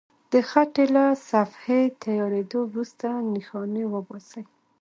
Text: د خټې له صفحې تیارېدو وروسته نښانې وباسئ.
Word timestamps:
د 0.31 0.33
خټې 0.49 0.85
له 0.95 1.05
صفحې 1.29 1.81
تیارېدو 2.03 2.59
وروسته 2.71 3.07
نښانې 3.33 3.83
وباسئ. 3.93 4.43